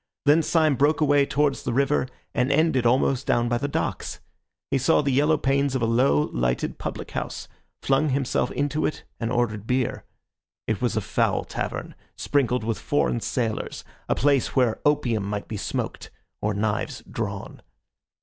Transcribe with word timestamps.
Then 0.25 0.41
Syme 0.41 0.77
broke 0.77 0.99
away 0.99 1.27
towards 1.27 1.61
the 1.61 1.73
river, 1.73 2.07
and 2.33 2.51
ended 2.51 2.87
almost 2.87 3.27
down 3.27 3.47
by 3.47 3.59
the 3.59 3.67
docks. 3.67 4.19
He 4.71 4.79
saw 4.79 5.03
the 5.03 5.11
yellow 5.11 5.37
panes 5.37 5.75
of 5.75 5.83
a 5.83 5.85
low, 5.85 6.21
lighted 6.33 6.79
public 6.79 7.11
house, 7.11 7.47
flung 7.83 8.09
himself 8.09 8.49
into 8.49 8.87
it 8.87 9.03
and 9.19 9.31
ordered 9.31 9.67
beer. 9.67 10.03
It 10.65 10.81
was 10.81 10.97
a 10.97 11.01
foul 11.01 11.43
tavern, 11.43 11.93
sprinkled 12.15 12.63
with 12.63 12.79
foreign 12.79 13.19
sailors, 13.19 13.83
a 14.09 14.15
place 14.15 14.55
where 14.55 14.81
opium 14.87 15.23
might 15.23 15.47
be 15.47 15.55
smoked 15.57 16.09
or 16.41 16.55
knives 16.55 17.03
drawn. 17.07 17.61